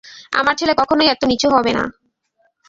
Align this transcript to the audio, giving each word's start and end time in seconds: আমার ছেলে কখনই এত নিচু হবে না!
আমার 0.33 0.55
ছেলে 0.59 0.73
কখনই 0.81 1.07
এত 1.07 1.21
নিচু 1.29 1.47
হবে 1.55 1.71
না! 1.77 1.83